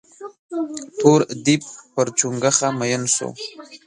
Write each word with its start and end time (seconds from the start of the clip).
تور 0.99 1.21
ديب 1.43 1.61
پر 1.93 2.07
چونگوښه 2.17 2.69
مين 2.79 3.03
سو. 3.15 3.27